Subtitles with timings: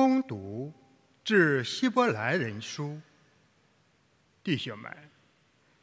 [0.00, 0.72] 攻读
[1.22, 2.98] 致希伯来人书，
[4.42, 4.90] 弟兄们，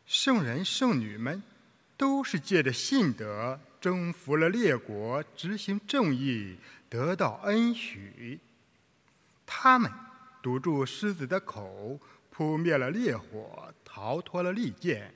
[0.08, 1.44] 圣人圣女们
[1.96, 6.58] 都是借着信德征服了列国，执行正义，
[6.90, 8.40] 得到恩许。
[9.46, 9.92] 他们
[10.42, 12.00] 堵住狮子的口，
[12.32, 15.14] 扑灭了烈火，逃脱了利剑。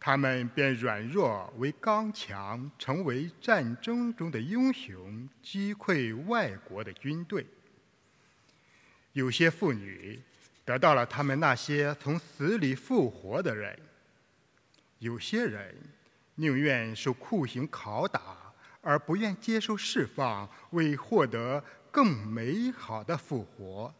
[0.00, 7.46] 他们变软弱为刚强，成为战争中的英雄，击溃外国的军队。
[9.14, 10.20] 有些妇女
[10.64, 13.74] 得到了他们那些从死里复活的人；
[14.98, 15.74] 有些人
[16.34, 23.92] 宁愿受酷刑拷打，而不愿接受释放，为获得更美好的复活；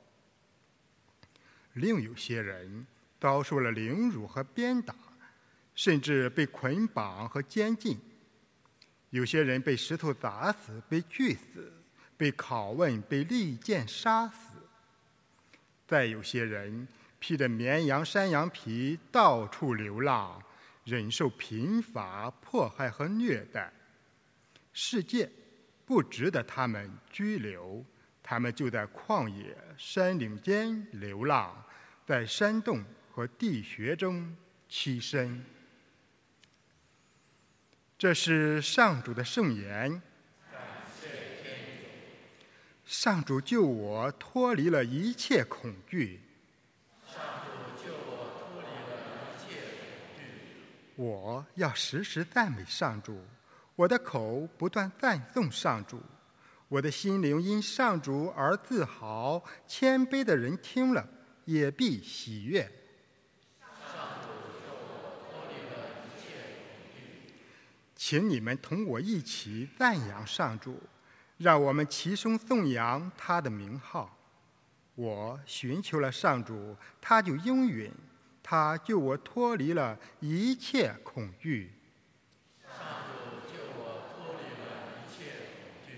[1.72, 2.86] 另有些人
[3.18, 4.94] 遭受了凌辱和鞭打。
[5.76, 7.98] 甚至被捆绑和监禁，
[9.10, 11.72] 有些人被石头砸死、被锯死、
[12.16, 14.53] 被拷问、被利剑杀死。
[15.86, 20.42] 再有些人披着绵羊、山羊皮到处流浪，
[20.84, 23.72] 忍受贫乏、迫害和虐待。
[24.72, 25.30] 世界
[25.86, 27.84] 不值得他们拘留，
[28.22, 31.64] 他们就在旷野、山岭间流浪，
[32.06, 34.36] 在山洞和地穴中
[34.68, 35.44] 栖身。
[37.96, 40.02] 这是上主的圣言。
[42.84, 46.20] 上主救我脱离了一切恐惧。
[47.06, 50.22] 上主救我脱离了一切恐惧。
[50.96, 53.24] 我要时时赞美上主，
[53.74, 56.00] 我的口不断赞颂上主，
[56.68, 59.42] 我的心灵因上主而自豪。
[59.66, 61.08] 谦卑的人听了
[61.46, 62.70] 也必喜悦。
[67.96, 70.78] 请你们同我一起赞扬上主，
[71.38, 74.16] 让我们齐声颂扬他的名号。
[74.94, 77.92] 我寻求了上主，他就应允，
[78.42, 81.72] 他救我脱离了一切恐惧。
[82.62, 82.76] 上
[83.18, 85.24] 主救我脱离了一切
[85.64, 85.92] 恐惧。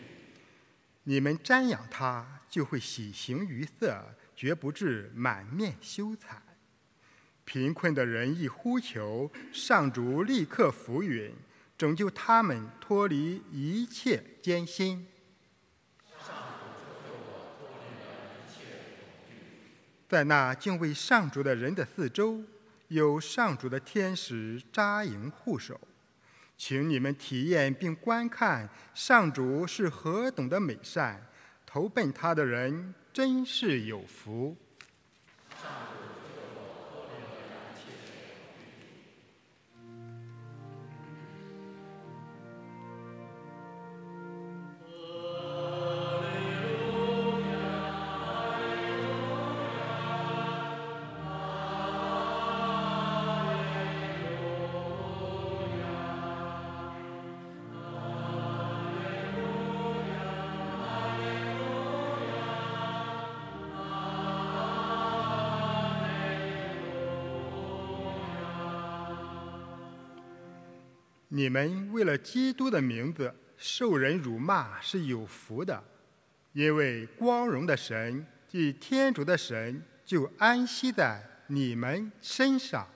[1.05, 4.03] 你们瞻仰他，就会喜形于色，
[4.35, 6.39] 绝不至满面羞惭。
[7.45, 11.35] 贫困的人一呼求，上主立刻扶允。
[11.77, 15.07] 拯救他们脱离一切艰辛。
[20.09, 22.41] 在那敬畏上主的人的四周，
[22.89, 25.81] 有上主的天使扎营护守。
[26.57, 31.21] 请你们体验并观看上主是何等的美善，
[31.67, 34.57] 投奔他的人真是有福。
[71.37, 75.85] 你们为了基督的名字受人辱骂是有福的，
[76.55, 82.89] 因为光荣的神，即天主的神，就安息在你们身上。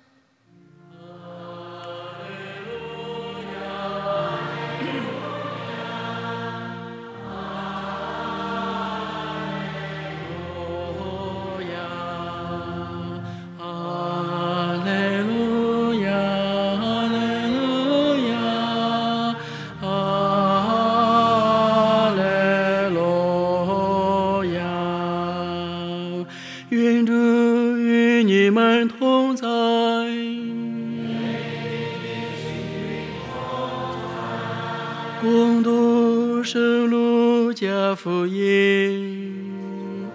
[35.21, 40.11] 共度生路加福音。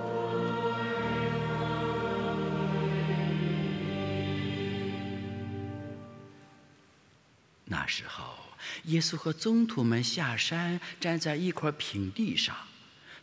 [7.65, 8.23] 那时候，
[8.85, 12.55] 耶稣和宗徒们下山，站在一块平地上。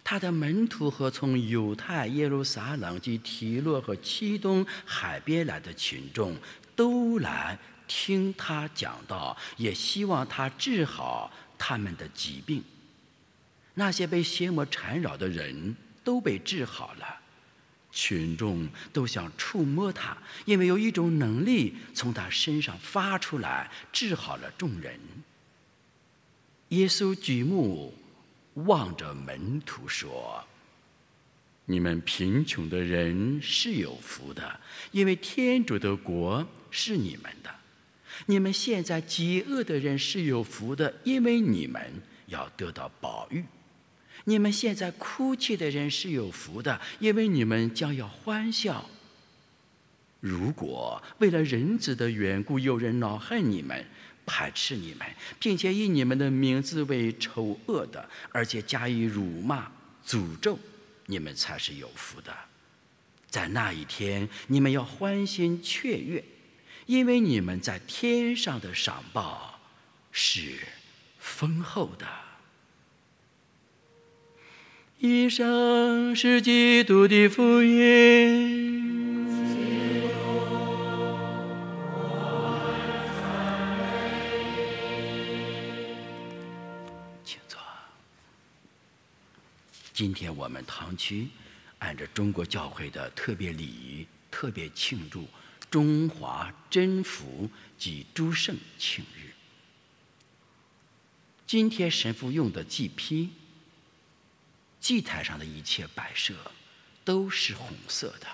[0.05, 6.37] 他的门徒和从犹太耶路撒冷及提洛和七东海边来的群众，
[6.76, 7.58] 都来
[7.88, 11.31] 听他讲道，也希望他治好
[11.64, 12.60] 他们的疾病。
[13.74, 17.20] 那些被邪魔缠绕的人都被治好了，
[17.92, 24.98] 群众都想触摸他，因为有一种能力从他身上发出来，治好了众人。
[26.70, 27.94] 耶稣举目
[28.54, 30.44] 望着门徒说
[31.64, 34.60] ：“你们贫穷的人是有福的，
[34.90, 37.50] 因为天主的国是你们的；
[38.26, 41.80] 你们现在饥饿的人是有福的，因为你们
[42.26, 43.42] 要得到宝玉；
[44.24, 48.88] 你们现在哭泣的人是有福的，因为你们将要欢笑。
[50.20, 53.84] 如果为了人子的缘故，有人恼恨你们，
[54.24, 55.06] 排斥你们，
[55.40, 59.70] 并且以你们的名字为丑恶的，而且加以辱骂、
[60.06, 60.58] 诅咒。
[61.06, 62.32] 你们才是有福的，
[63.28, 66.24] 在那一天，你们要欢欣雀跃，
[66.87, 69.61] 因为你们在天上的赏报
[70.11, 70.58] 是
[71.19, 72.06] 丰厚的。
[74.99, 78.93] 以上是基督的福音。
[87.25, 87.58] 请坐
[89.93, 91.26] 今天我们堂区
[91.79, 95.26] 按照中国教会的特别礼仪，特别庆祝
[95.72, 97.48] 中华真福
[97.78, 99.32] 及诸圣庆日。
[101.46, 103.32] 今天神父用的祭品、
[104.82, 106.34] 祭台上的一切摆设
[107.06, 108.26] 都是红色的，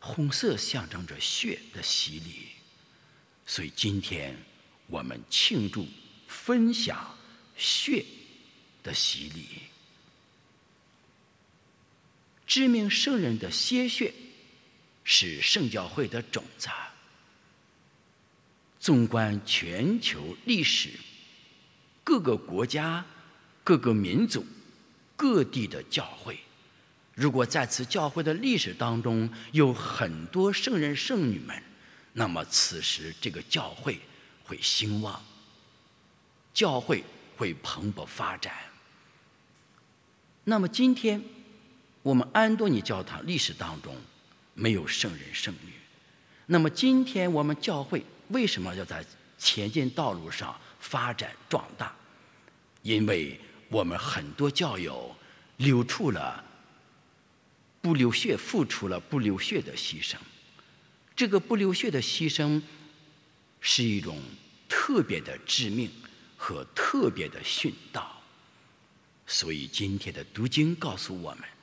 [0.00, 2.48] 红色象征着血的洗礼，
[3.46, 4.36] 所以今天
[4.88, 5.86] 我们庆祝
[6.26, 7.16] 分享
[7.56, 8.04] 血
[8.82, 9.46] 的洗礼。
[12.44, 14.12] 知名圣人的鲜血
[15.04, 16.68] 是圣教会的种子。
[18.80, 20.90] 纵观全球历史，
[22.02, 23.04] 各个国家、
[23.62, 24.44] 各个民族、
[25.14, 26.40] 各地的教会，
[27.14, 31.62] 如果在此教会的历史当中有很多圣人圣女们，
[32.14, 34.00] 那么此时这个教会
[34.44, 35.24] 会兴旺，
[36.52, 37.04] 教会
[37.36, 38.52] 会蓬勃发展。
[40.42, 41.22] 那么今天。
[42.04, 43.96] 我们安多尼教堂历史当中
[44.54, 45.72] 没有圣人圣女，
[46.46, 49.04] 那么今天我们教会为什么要在
[49.36, 51.94] 前进道路上发展壮大？
[52.82, 55.14] 因为我们很多教友
[55.56, 56.44] 流出了
[57.80, 60.16] 不流血，付出了不流血的牺牲。
[61.16, 62.62] 这个不流血的牺牲
[63.60, 64.20] 是一种
[64.68, 65.90] 特别的致命
[66.36, 68.22] 和特别的殉道。
[69.26, 71.53] 所以今天的读经告诉我们。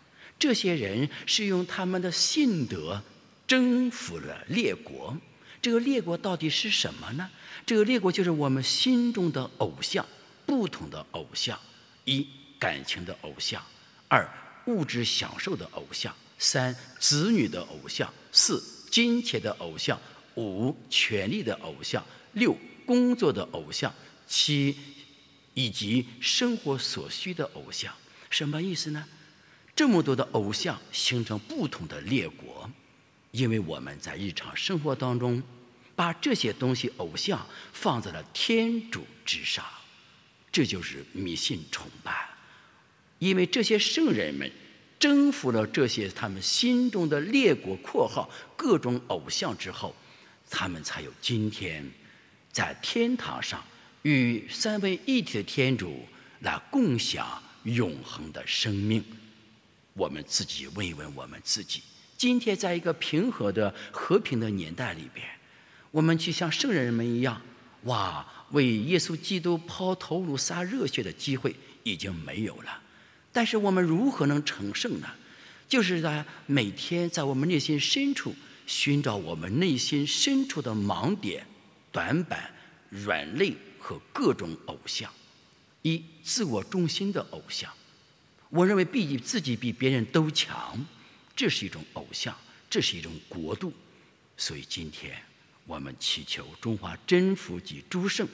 [0.42, 3.00] 这些人是用他们的信德
[3.46, 5.16] 征服了列国。
[5.62, 7.30] 这个列国到底是什么呢？
[7.64, 10.04] 这个列国就是我们心中的偶像，
[10.48, 11.60] 不同的偶像：
[12.06, 12.28] 一、
[12.58, 13.62] 感情的偶像；
[14.08, 14.28] 二、
[14.66, 19.96] 物质享受的偶像；三、子女的偶像；四、金钱的偶像；
[20.38, 22.02] 五、权力的偶像；
[22.34, 23.92] 六、工作的偶像；
[24.28, 24.76] 七、
[25.54, 27.94] 以及生活所需的偶像。
[28.32, 29.06] 什么意思呢？
[29.76, 32.70] 这么多的偶像形成不同的列国，
[33.32, 35.42] 因为我们在日常生活当中，
[35.96, 39.66] 把这些东西偶像放在了天主之上，
[40.52, 42.30] 这就是迷信崇拜。
[43.20, 44.52] 因为这些圣人们
[45.00, 49.96] 征服了这些他们心中的列国（括号各种偶像）之后，
[50.50, 51.90] 他们才有今天
[52.52, 53.64] 在天堂上
[54.02, 56.06] 与三位一体的天主
[56.42, 59.04] 来共享永恒的生命。
[59.94, 61.82] 我们自己问一问我们自己：
[62.18, 65.28] 今天在一个平和的、和平的年代里边，
[65.92, 67.42] 我们去像圣人们一样，
[67.84, 72.82] 哇，为耶稣基督抛头颅、洒热血的机会已经没有了。
[73.32, 75.08] 但是我们如何能成圣呢？
[75.68, 78.36] 就是在每天在我们内心深处
[78.68, 81.46] 寻找我们内心深处的盲点、
[81.94, 82.54] 短板、
[82.90, 85.10] 软肋和各种偶像，
[85.82, 87.72] 一自我中心的偶像。
[88.52, 90.78] 我认为比自己比别人都强，
[91.34, 92.36] 这是一种偶像，
[92.70, 93.74] 这是一种国度。
[94.36, 95.18] 所以今天
[95.66, 98.28] 我们祈求中华真福及诸圣，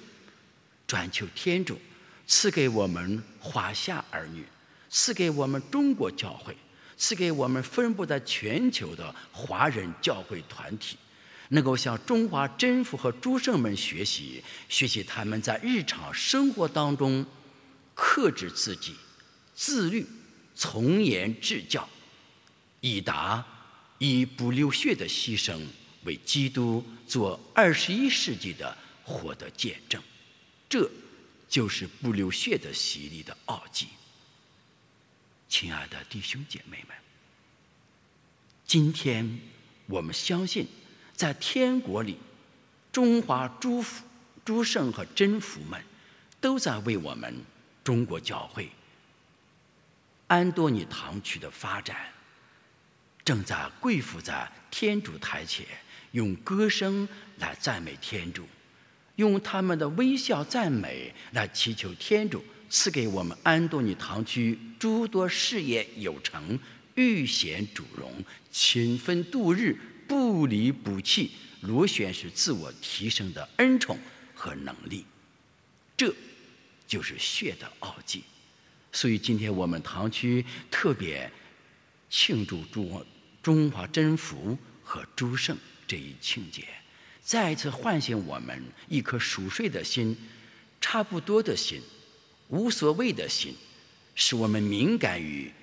[0.88, 1.80] 转求天主
[2.26, 4.44] 赐给我们华夏儿女，
[4.90, 6.58] 赐给我们中国教会，
[6.98, 10.98] 赐给我们分布在全球的华人教会团体，
[11.50, 17.24] 能够向中华真福和诸圣们学习，学习他们在日常生活当中
[17.94, 18.96] 克制自己。
[19.58, 20.06] 自律、
[20.54, 21.90] 从严治教，
[22.80, 23.44] 以达
[23.98, 25.60] 以不流血的牺牲
[26.04, 30.00] 为基督做二十一世纪的活的见证，
[30.70, 30.88] 这
[31.50, 33.88] 就是不流血的洗礼的奥迹。
[35.50, 36.96] 亲爱的弟兄姐妹们，
[38.68, 39.40] 今天
[39.88, 40.68] 我们相信，
[41.16, 42.18] 在天国里，
[42.92, 44.06] 中华诸福、
[44.46, 45.84] 诸圣和真福们
[46.40, 47.44] 都在为我们
[47.84, 48.70] 中国教会。
[50.28, 51.96] 安多尼堂区的发展
[53.24, 55.66] 正在跪伏在天主台前，
[56.12, 57.08] 用歌声
[57.40, 58.48] 来赞美天主，
[59.16, 66.60] 用他们的微笑赞美来祈求天主赐给我们安东尼堂区诸多事业有成、
[66.96, 68.12] 遇险主荣、
[68.52, 71.32] 勤奋度日、不离不弃、
[71.62, 73.98] 螺旋式自我提升的恩宠
[74.34, 75.06] 和能力。
[75.96, 76.14] 这，
[76.86, 78.24] 就是血的奥迹。
[78.98, 81.32] 所以今天我们堂区特别
[82.10, 83.06] 庆祝中
[83.44, 86.68] 中华真福和诸圣这一庆节，
[87.22, 90.18] 再一次唤醒我们一颗熟睡的心、
[90.82, 91.80] 差不多的心、
[92.48, 93.54] 无所谓的心，
[94.16, 95.54] 使我们敏感于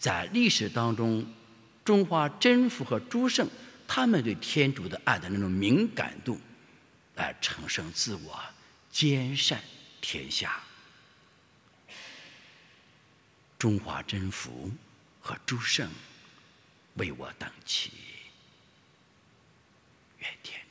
[0.00, 1.24] 在历史当中
[1.84, 3.48] 中华真福和诸圣
[3.86, 6.36] 他们对天主的爱的那种敏感度，
[7.14, 8.40] 来成圣自我，
[8.90, 9.60] 兼善
[10.00, 10.60] 天下。
[13.62, 14.72] 中华真福
[15.20, 15.88] 和诸圣，
[16.94, 17.92] 为我等祈
[20.18, 20.61] 愿天。